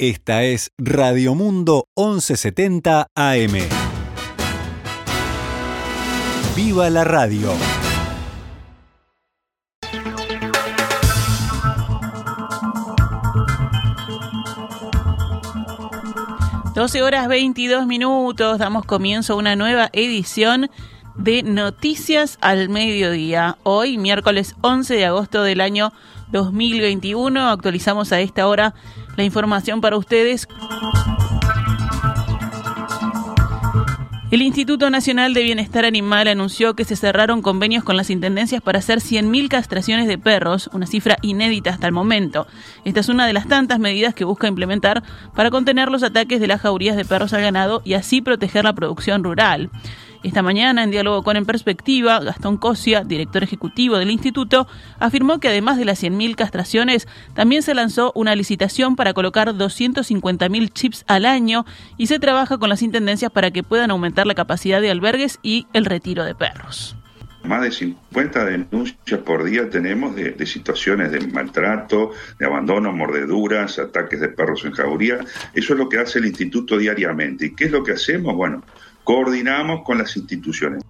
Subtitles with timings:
[0.00, 3.52] Esta es Radio Mundo 1170 AM.
[6.54, 7.50] ¡Viva la radio!
[16.76, 20.70] Doce horas 22 minutos, damos comienzo a una nueva edición
[21.16, 23.58] de Noticias al Mediodía.
[23.64, 25.92] Hoy, miércoles 11 de agosto del año
[26.30, 28.76] 2021, actualizamos a esta hora
[29.18, 30.46] la información para ustedes.
[34.30, 38.78] El Instituto Nacional de Bienestar Animal anunció que se cerraron convenios con las intendencias para
[38.78, 42.46] hacer 100.000 castraciones de perros, una cifra inédita hasta el momento.
[42.84, 45.02] Esta es una de las tantas medidas que busca implementar
[45.34, 48.74] para contener los ataques de las jaurías de perros al ganado y así proteger la
[48.74, 49.70] producción rural.
[50.24, 54.66] Esta mañana, en diálogo con En Perspectiva, Gastón Cosia, director ejecutivo del instituto,
[54.98, 60.72] afirmó que además de las 100.000 castraciones, también se lanzó una licitación para colocar 250.000
[60.72, 61.64] chips al año
[61.96, 65.68] y se trabaja con las intendencias para que puedan aumentar la capacidad de albergues y
[65.72, 66.96] el retiro de perros.
[67.44, 73.78] Más de 50 denuncias por día tenemos de, de, situaciones de maltrato, de abandono, mordeduras,
[73.78, 75.20] ataques de perros en jauría.
[75.54, 77.46] Eso es lo que hace el instituto diariamente.
[77.46, 78.34] ¿Y qué es lo que hacemos?
[78.34, 78.64] Bueno,
[79.08, 80.84] coordinamos con las instituciones.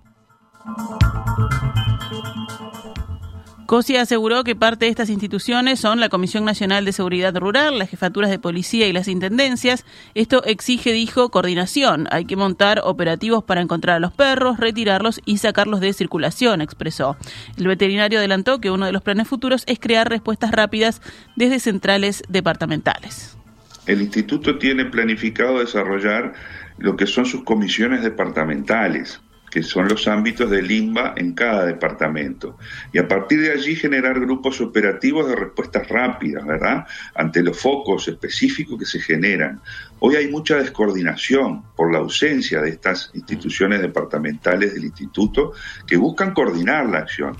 [3.66, 7.90] COSI aseguró que parte de estas instituciones son la Comisión Nacional de Seguridad Rural, las
[7.90, 9.84] jefaturas de policía y las intendencias.
[10.16, 12.08] Esto exige, dijo, coordinación.
[12.10, 17.16] Hay que montar operativos para encontrar a los perros, retirarlos y sacarlos de circulación, expresó.
[17.56, 21.02] El veterinario adelantó que uno de los planes futuros es crear respuestas rápidas
[21.36, 23.38] desde centrales departamentales.
[23.86, 26.34] El instituto tiene planificado desarrollar
[26.78, 32.58] lo que son sus comisiones departamentales, que son los ámbitos del INBA en cada departamento.
[32.92, 36.86] Y a partir de allí generar grupos operativos de respuestas rápidas, ¿verdad?
[37.14, 39.60] Ante los focos específicos que se generan.
[40.00, 45.52] Hoy hay mucha descoordinación por la ausencia de estas instituciones departamentales del instituto
[45.86, 47.36] que buscan coordinar la acción.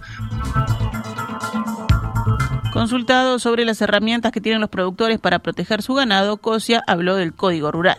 [2.73, 7.35] Consultado sobre las herramientas que tienen los productores para proteger su ganado, Cosia habló del
[7.35, 7.99] Código Rural.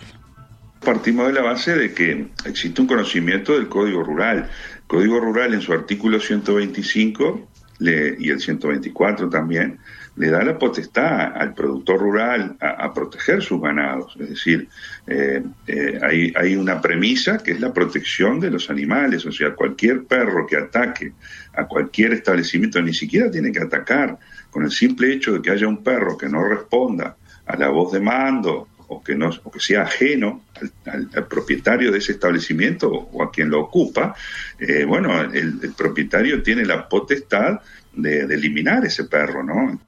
[0.84, 4.50] Partimos de la base de que existe un conocimiento del Código Rural.
[4.76, 7.48] El Código Rural en su artículo 125
[7.80, 9.80] le, y el 124 también
[10.16, 14.16] le da la potestad al productor rural a, proteger sus ganados.
[14.20, 14.68] Es decir,
[15.08, 19.26] eh, eh, hay una premisa que es la protección de los animales.
[19.26, 21.14] O sea, cualquier perro que ataque
[21.54, 24.18] a cualquier establecimiento ni siquiera tiene que atacar.
[24.50, 27.94] Con el simple hecho de que haya un perro que no responda a la voz
[27.94, 30.44] de mando o que, no, o que sea ajeno
[30.86, 34.16] al, al, propietario de ese establecimiento o a quien lo ocupa,
[34.60, 37.60] eh, bueno, el, propietario tiene la potestad
[37.94, 39.80] de eliminar ese perro, ¿no?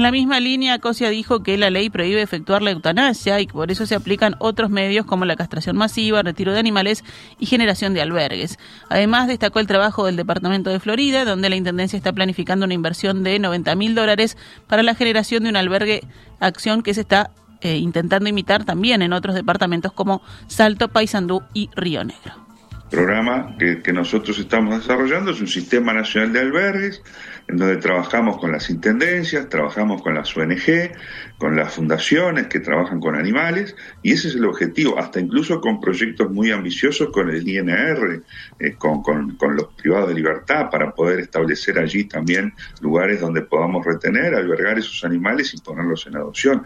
[0.00, 3.52] En la misma línea, Cosia dijo que la ley prohíbe efectuar la eutanasia y que
[3.52, 7.04] por eso se aplican otros medios como la castración masiva, retiro de animales
[7.38, 8.58] y generación de albergues.
[8.88, 13.22] Además, destacó el trabajo del Departamento de Florida, donde la Intendencia está planificando una inversión
[13.22, 16.00] de 90 mil dólares para la generación de un albergue,
[16.38, 21.68] acción que se está eh, intentando imitar también en otros departamentos como Salto, Paysandú y
[21.76, 22.49] Río Negro
[22.90, 27.02] programa que, nosotros estamos desarrollando es un sistema nacional de albergues
[27.48, 30.92] en donde trabajamos con las intendencias, trabajamos con las ONG,
[31.38, 35.80] con las fundaciones que trabajan con animales y ese es el objetivo, hasta incluso con
[35.80, 38.22] proyectos muy ambiciosos con el INR,
[38.58, 43.42] eh, con, con, con, los privados de libertad para poder establecer allí también lugares donde
[43.42, 46.64] podamos retener, albergar esos animales y ponerlos en adopción.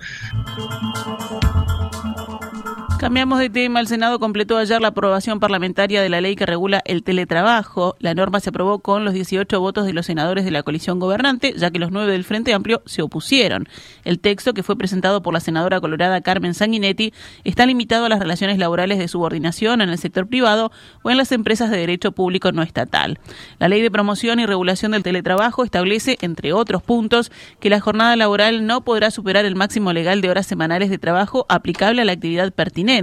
[3.04, 3.80] Cambiamos de tema.
[3.80, 7.96] El Senado completó ayer la aprobación parlamentaria de la ley que regula el teletrabajo.
[7.98, 11.52] La norma se aprobó con los 18 votos de los senadores de la coalición gobernante,
[11.54, 13.68] ya que los nueve del Frente Amplio se opusieron.
[14.04, 17.12] El texto, que fue presentado por la senadora colorada Carmen Sanguinetti,
[17.44, 20.72] está limitado a las relaciones laborales de subordinación en el sector privado
[21.02, 23.18] o en las empresas de derecho público no estatal.
[23.58, 28.16] La ley de promoción y regulación del teletrabajo establece, entre otros puntos, que la jornada
[28.16, 32.12] laboral no podrá superar el máximo legal de horas semanales de trabajo aplicable a la
[32.12, 32.93] actividad pertinente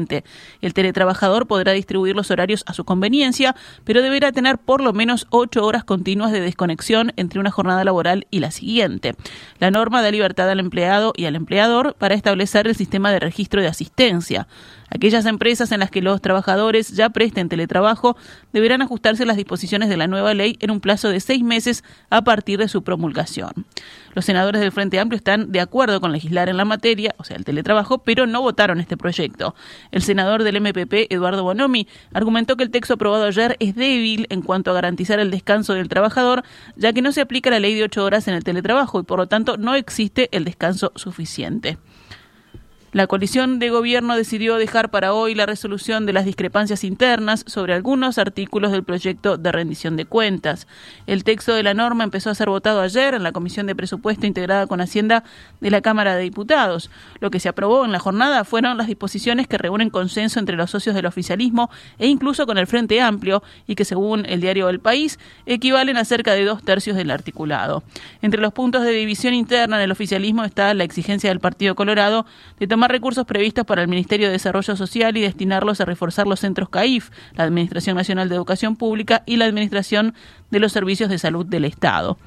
[0.62, 5.28] el teletrabajador podrá distribuir los horarios a su conveniencia, pero deberá tener por lo menos
[5.30, 9.16] ocho horas continuas de desconexión entre una jornada laboral y la siguiente.
[9.60, 13.62] La norma da libertad al empleado y al empleador para establecer el sistema de registro
[13.62, 14.48] de asistencia.
[14.94, 18.18] Aquellas empresas en las que los trabajadores ya presten teletrabajo
[18.52, 21.86] deberán ajustarse a las disposiciones de la nueva ley en un plazo de seis meses
[22.10, 23.66] a partir de su promulgación.
[24.14, 27.38] Los senadores del Frente Amplio están de acuerdo con legislar en la materia, o sea,
[27.38, 29.56] el teletrabajo, pero no votaron este proyecto.
[29.92, 34.42] El senador del MPP, Eduardo Bonomi, argumentó que el texto aprobado ayer es débil en
[34.42, 36.44] cuanto a garantizar el descanso del trabajador,
[36.76, 39.20] ya que no se aplica la ley de ocho horas en el teletrabajo y por
[39.20, 41.78] lo tanto no existe el descanso suficiente.
[42.94, 47.74] La coalición de gobierno decidió dejar para hoy la resolución de las discrepancias internas sobre
[47.74, 50.68] algunos artículos del proyecto de rendición de cuentas.
[51.08, 54.26] El texto de la norma empezó a ser votado ayer en la Comisión de Presupuesto
[54.26, 55.24] integrada con Hacienda
[55.62, 56.92] de la Cámara de Diputados.
[57.22, 60.70] Lo que se aprobó en la jornada fueron las disposiciones que reúnen consenso entre los
[60.70, 64.82] socios del oficialismo e incluso con el Frente Amplio y que según el diario El
[64.82, 67.84] País equivalen a cerca de dos tercios del articulado.
[68.22, 72.26] Entre los puntos de división interna en el oficialismo está la exigencia del Partido Colorado
[72.60, 76.40] de tomar recursos previstos para el Ministerio de Desarrollo Social y destinarlos a reforzar los
[76.40, 80.16] centros CAIF, la Administración Nacional de Educación Pública y la Administración
[80.50, 82.18] de los Servicios de Salud del Estado.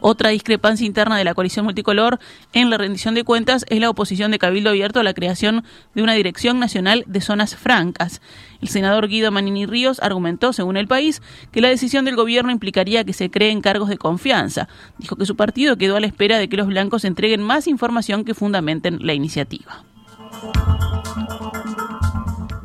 [0.00, 2.18] Otra discrepancia interna de la coalición multicolor
[2.52, 5.64] en la rendición de cuentas es la oposición de Cabildo Abierto a la creación
[5.94, 8.20] de una Dirección Nacional de Zonas Francas.
[8.60, 13.04] El senador Guido Manini Ríos argumentó, según el país, que la decisión del gobierno implicaría
[13.04, 14.68] que se creen cargos de confianza.
[14.98, 18.24] Dijo que su partido quedó a la espera de que los blancos entreguen más información
[18.24, 19.84] que fundamenten la iniciativa.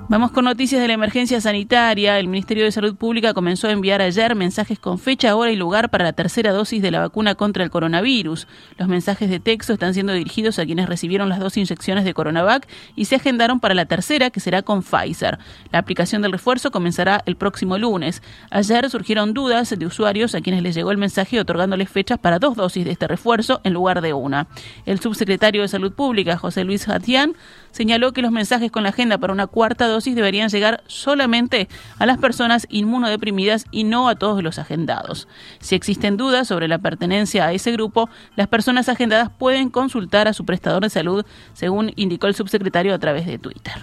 [0.08, 2.20] Vamos con noticias de la emergencia sanitaria.
[2.20, 5.90] El Ministerio de Salud Pública comenzó a enviar ayer mensajes con fecha, hora y lugar
[5.90, 8.48] para la tercera dosis de la vacuna contra el coronavirus.
[8.78, 12.68] Los mensajes de texto están siendo dirigidos a quienes recibieron las dos inyecciones de Coronavac
[12.96, 15.40] y se agendaron para la tercera, que será con Pfizer.
[15.72, 18.22] La aplicación del refuerzo comenzará el próximo lunes.
[18.52, 22.56] Ayer surgieron dudas de usuarios a quienes les llegó el mensaje otorgándoles fechas para dos
[22.56, 24.46] dosis de este refuerzo en lugar de una.
[24.86, 27.34] El subsecretario de Salud Pública, José Luis Jatián,
[27.76, 31.68] señaló que los mensajes con la agenda para una cuarta dosis deberían llegar solamente
[32.00, 35.28] a las personas inmunodeprimidas y no a todos los agendados.
[35.60, 40.34] Si existen dudas sobre la pertenencia a ese grupo, las personas agendadas pueden consultar a
[40.34, 43.74] su prestador de salud, según indicó el subsecretario a través de Twitter.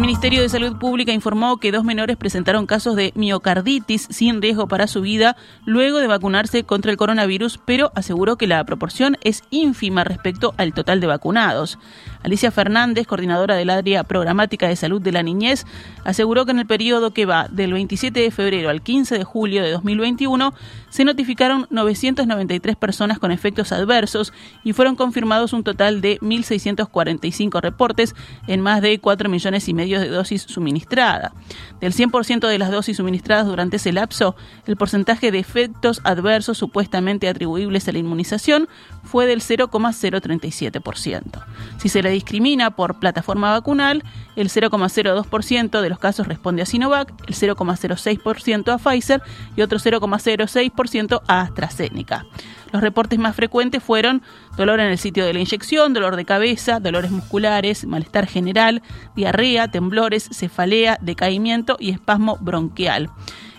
[0.00, 4.66] El Ministerio de Salud Pública informó que dos menores presentaron casos de miocarditis sin riesgo
[4.66, 5.36] para su vida
[5.66, 10.72] luego de vacunarse contra el coronavirus, pero aseguró que la proporción es ínfima respecto al
[10.72, 11.78] total de vacunados.
[12.22, 15.66] Alicia Fernández, coordinadora del área programática de salud de la niñez,
[16.04, 19.62] aseguró que en el periodo que va del 27 de febrero al 15 de julio
[19.62, 20.52] de 2021
[20.90, 24.32] se notificaron 993 personas con efectos adversos
[24.64, 28.14] y fueron confirmados un total de 1.645 reportes
[28.46, 31.32] en más de 4 millones y medio de dosis suministradas.
[31.80, 37.28] Del 100% de las dosis suministradas durante ese lapso, el porcentaje de efectos adversos supuestamente
[37.28, 38.68] atribuibles a la inmunización
[39.04, 41.44] fue del 0,037%.
[41.78, 44.04] Si se le discrimina por plataforma vacunal,
[44.36, 49.22] el 0,02% de los casos responde a Sinovac, el 0,06% a Pfizer
[49.56, 52.26] y otro 0,06% a AstraZeneca.
[52.72, 54.22] Los reportes más frecuentes fueron
[54.56, 58.82] dolor en el sitio de la inyección, dolor de cabeza, dolores musculares, malestar general,
[59.16, 63.10] diarrea, temblores, cefalea, decaimiento y espasmo bronquial.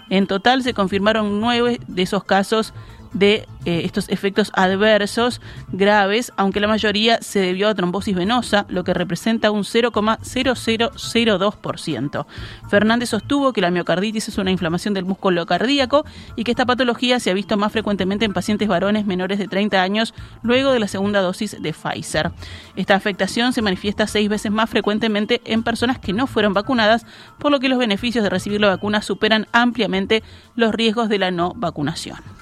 [0.10, 2.74] En total se confirmaron nueve de esos casos
[3.14, 5.40] de eh, estos efectos adversos
[5.72, 12.26] graves, aunque la mayoría se debió a trombosis venosa, lo que representa un 0,0002%.
[12.70, 16.06] Fernández sostuvo que la miocarditis es una inflamación del músculo cardíaco
[16.36, 19.82] y que esta patología se ha visto más frecuentemente en pacientes varones menores de 30
[19.82, 22.32] años luego de la segunda dosis de Pfizer.
[22.76, 27.06] Esta afectación se manifiesta seis veces más frecuentemente en personas que no fueron vacunadas,
[27.38, 30.24] por lo que los beneficios de recibir la vacuna superan ampliamente
[30.56, 32.41] los riesgos de la no vacunación.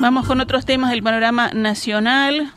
[0.00, 2.52] Vamos con otros temas del panorama nacional.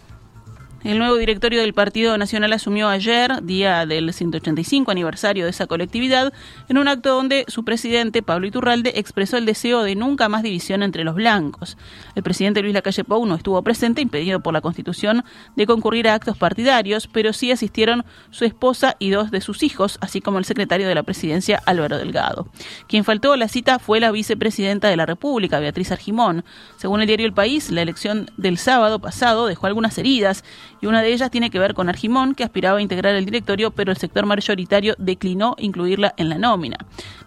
[0.83, 6.33] El nuevo directorio del Partido Nacional asumió ayer, día del 185 aniversario de esa colectividad,
[6.69, 10.81] en un acto donde su presidente, Pablo Iturralde, expresó el deseo de nunca más división
[10.81, 11.77] entre los blancos.
[12.15, 15.23] El presidente Luis Lacalle Pou no estuvo presente, impedido por la Constitución
[15.55, 20.00] de concurrir a actos partidarios, pero sí asistieron su esposa y dos de sus hijos,
[20.01, 22.47] así como el secretario de la presidencia, Álvaro Delgado.
[22.88, 26.43] Quien faltó a la cita fue la vicepresidenta de la República, Beatriz Argimón.
[26.77, 30.43] Según el diario El País, la elección del sábado pasado dejó algunas heridas
[30.81, 33.71] y una de ellas tiene que ver con Argimón, que aspiraba a integrar el directorio,
[33.71, 36.77] pero el sector mayoritario declinó incluirla en la nómina.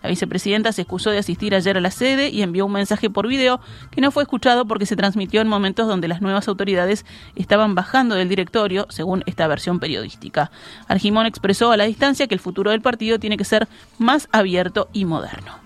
[0.02, 3.28] La vicepresidenta se excusó de asistir ayer a la sede y envió un mensaje por
[3.28, 7.06] video que no fue escuchado porque se transmitió en momentos donde las nuevas autoridades
[7.36, 10.50] estaban bajando del directorio, según esta versión periodística.
[10.88, 13.68] Argimón expresó a la distancia que el futuro del partido tiene que ser
[13.98, 15.64] más abierto y moderno.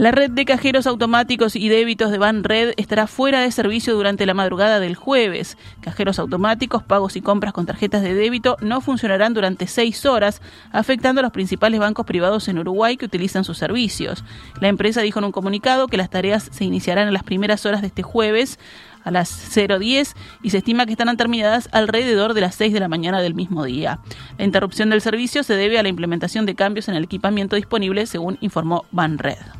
[0.00, 4.32] La red de cajeros automáticos y débitos de Banred estará fuera de servicio durante la
[4.32, 5.58] madrugada del jueves.
[5.82, 10.40] Cajeros automáticos, pagos y compras con tarjetas de débito no funcionarán durante seis horas,
[10.72, 14.24] afectando a los principales bancos privados en Uruguay que utilizan sus servicios.
[14.58, 17.82] La empresa dijo en un comunicado que las tareas se iniciarán en las primeras horas
[17.82, 18.58] de este jueves
[19.04, 22.88] a las 0.10 y se estima que estarán terminadas alrededor de las 6 de la
[22.88, 23.98] mañana del mismo día.
[24.38, 28.06] La interrupción del servicio se debe a la implementación de cambios en el equipamiento disponible,
[28.06, 29.59] según informó Banred.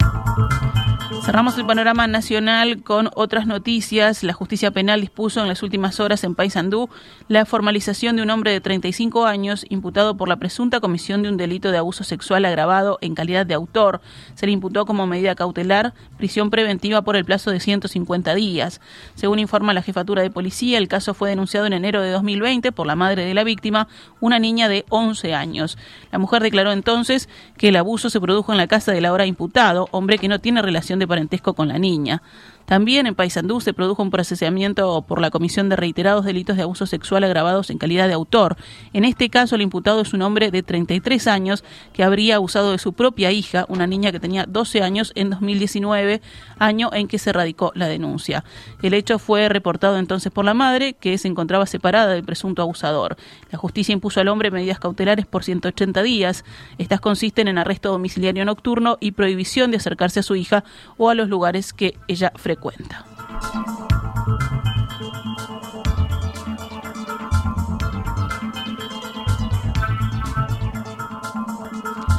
[1.19, 4.23] Cerramos el panorama nacional con otras noticias.
[4.23, 6.89] La justicia penal dispuso en las últimas horas en Paysandú
[7.27, 11.37] la formalización de un hombre de 35 años imputado por la presunta comisión de un
[11.37, 14.01] delito de abuso sexual agravado en calidad de autor.
[14.33, 18.81] Se le imputó como medida cautelar prisión preventiva por el plazo de 150 días.
[19.13, 22.87] Según informa la jefatura de policía, el caso fue denunciado en enero de 2020 por
[22.87, 23.87] la madre de la víctima,
[24.21, 25.77] una niña de 11 años.
[26.11, 29.87] La mujer declaró entonces que el abuso se produjo en la casa del ahora imputado,
[29.91, 32.21] hombre que no tiene relación de parentesco con la niña.
[32.65, 36.85] También en Paysandú se produjo un procesamiento por la comisión de reiterados delitos de abuso
[36.85, 38.55] sexual agravados en calidad de autor.
[38.93, 42.77] En este caso, el imputado es un hombre de 33 años que habría abusado de
[42.77, 46.21] su propia hija, una niña que tenía 12 años en 2019,
[46.59, 48.45] año en que se radicó la denuncia.
[48.81, 53.17] El hecho fue reportado entonces por la madre, que se encontraba separada del presunto abusador.
[53.51, 56.45] La justicia impuso al hombre medidas cautelares por 180 días.
[56.77, 60.63] Estas consisten en arresto domiciliario nocturno y prohibición de acercarse a su hija
[60.97, 63.05] o a los lugares que ella frecuenta cuenta.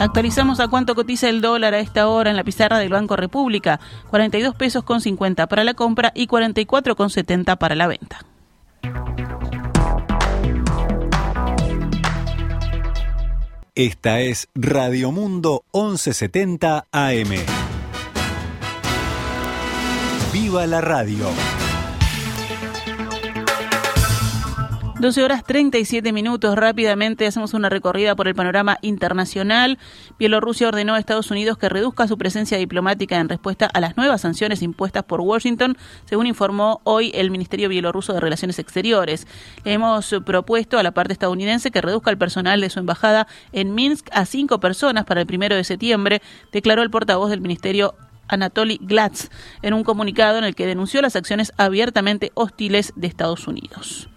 [0.03, 3.79] Actualizamos a cuánto cotiza el dólar a esta hora en la pizarra del Banco República.
[4.11, 8.19] 42 pesos con 50 para la compra y 44 con 70 para la venta.
[13.77, 17.62] Esta es Radio Mundo 1170 AM.
[20.33, 21.27] Viva la radio.
[24.99, 26.57] 12 horas 37 minutos.
[26.57, 29.79] Rápidamente hacemos una recorrida por el panorama internacional.
[30.19, 34.23] Bielorrusia ordenó a Estados Unidos que reduzca su presencia diplomática en respuesta a las nuevas
[34.23, 39.27] sanciones impuestas por Washington, según informó hoy el Ministerio Bielorruso de Relaciones Exteriores.
[39.67, 44.09] Hemos propuesto a la parte estadounidense que reduzca el personal de su embajada en Minsk
[44.13, 46.23] a cinco personas para el primero de septiembre,
[46.53, 47.97] declaró el portavoz del Ministerio
[48.33, 49.29] Anatoly Glatz
[49.63, 54.09] en un comunicado en el que denunció las acciones abiertamente hostiles de Estados Unidos.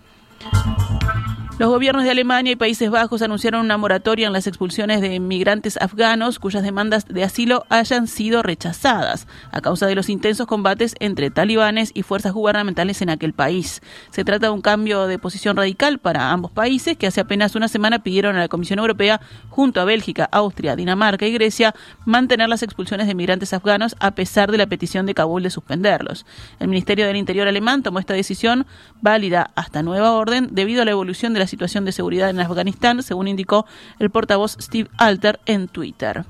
[1.57, 5.77] Los gobiernos de Alemania y Países Bajos anunciaron una moratoria en las expulsiones de inmigrantes
[5.79, 11.29] afganos cuyas demandas de asilo hayan sido rechazadas a causa de los intensos combates entre
[11.29, 13.81] talibanes y fuerzas gubernamentales en aquel país.
[14.09, 17.69] Se trata de un cambio de posición radical para ambos países que hace apenas una
[17.69, 22.63] semana pidieron a la Comisión Europea, junto a Bélgica, Austria, Dinamarca y Grecia, mantener las
[22.63, 26.25] expulsiones de inmigrantes afganos a pesar de la petición de Kabul de suspenderlos.
[26.59, 28.65] El Ministerio del Interior alemán tomó esta decisión
[28.99, 33.01] válida hasta nueva orden debido a la evolución de la situación de seguridad en Afganistán,
[33.03, 33.65] según indicó
[33.99, 36.25] el portavoz Steve Alter en Twitter.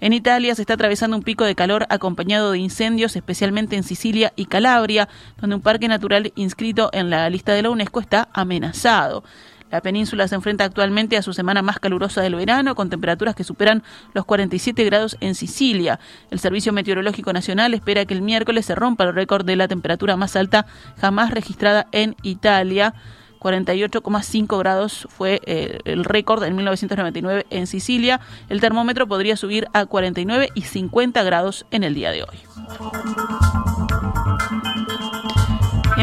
[0.00, 4.32] En Italia se está atravesando un pico de calor acompañado de incendios, especialmente en Sicilia
[4.36, 5.08] y Calabria,
[5.40, 9.24] donde un parque natural inscrito en la lista de la UNESCO está amenazado.
[9.70, 13.44] La península se enfrenta actualmente a su semana más calurosa del verano, con temperaturas que
[13.44, 13.82] superan
[14.14, 16.00] los 47 grados en Sicilia.
[16.30, 20.16] El Servicio Meteorológico Nacional espera que el miércoles se rompa el récord de la temperatura
[20.16, 20.64] más alta
[20.98, 22.94] jamás registrada en Italia.
[23.38, 28.20] 48,5 grados fue eh, el récord en 1999 en Sicilia.
[28.48, 32.38] El termómetro podría subir a 49 y 50 grados en el día de hoy.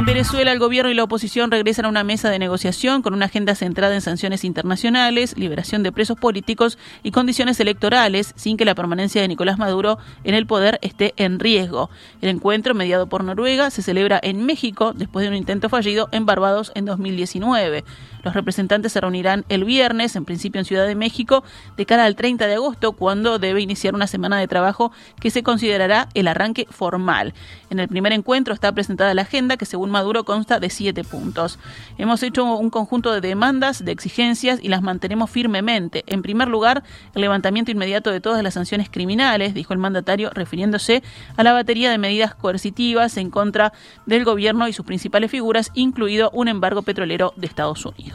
[0.05, 3.25] En Venezuela, el gobierno y la oposición regresan a una mesa de negociación con una
[3.25, 8.75] agenda centrada en sanciones internacionales, liberación de presos políticos y condiciones electorales, sin que la
[8.75, 11.89] permanencia de Nicolás Maduro en el poder esté en riesgo.
[12.21, 16.27] El encuentro, mediado por Noruega, se celebra en México después de un intento fallido en
[16.27, 17.83] Barbados en 2019.
[18.25, 21.43] Los representantes se reunirán el viernes, en principio en Ciudad de México,
[21.77, 24.91] de cara al 30 de agosto, cuando debe iniciar una semana de trabajo
[25.21, 27.35] que se considerará el arranque formal.
[27.69, 31.59] En el primer encuentro está presentada la agenda que, según Maduro, consta de siete puntos.
[31.99, 36.03] Hemos hecho un conjunto de demandas, de exigencias y las mantenemos firmemente.
[36.07, 41.03] En primer lugar, el levantamiento inmediato de todas las sanciones criminales, dijo el mandatario, refiriéndose
[41.37, 43.71] a la batería de medidas coercitivas en contra
[44.07, 48.14] del gobierno y sus principales figuras, incluido un embargo petrolero de Estados Unidos.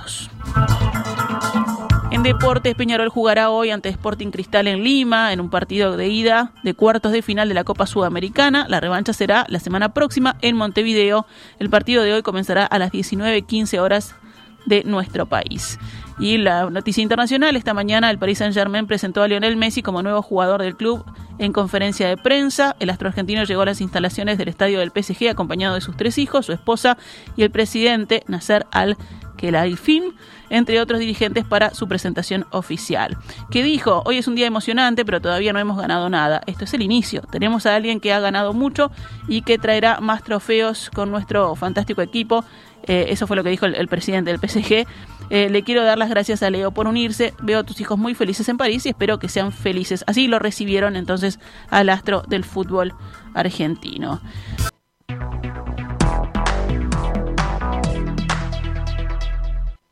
[2.10, 6.52] En deportes, Peñarol jugará hoy ante Sporting Cristal en Lima en un partido de ida
[6.64, 8.66] de cuartos de final de la Copa Sudamericana.
[8.68, 11.24] La revancha será la semana próxima en Montevideo.
[11.58, 14.16] El partido de hoy comenzará a las 19.15 horas
[14.66, 15.78] de nuestro país.
[16.18, 20.20] Y la noticia internacional, esta mañana el Paris Saint-Germain presentó a Lionel Messi como nuevo
[20.20, 21.04] jugador del club
[21.38, 22.76] en conferencia de prensa.
[22.78, 26.18] El astro argentino llegó a las instalaciones del estadio del PSG acompañado de sus tres
[26.18, 26.98] hijos, su esposa
[27.36, 28.66] y el presidente Nasser
[29.46, 30.02] al Khelaifi,
[30.50, 33.16] entre otros dirigentes para su presentación oficial.
[33.50, 36.42] Que dijo, hoy es un día emocionante, pero todavía no hemos ganado nada.
[36.46, 37.22] Esto es el inicio.
[37.30, 38.90] Tenemos a alguien que ha ganado mucho
[39.28, 42.44] y que traerá más trofeos con nuestro fantástico equipo.
[42.84, 44.86] Eh, eso fue lo que dijo el, presidente del PSG.
[45.30, 47.34] Eh, le quiero dar las gracias a Leo por unirse.
[47.40, 50.04] Veo a tus hijos muy felices en París y espero que sean felices.
[50.06, 51.38] Así lo recibieron entonces
[51.70, 52.94] al astro del fútbol
[53.34, 54.20] argentino.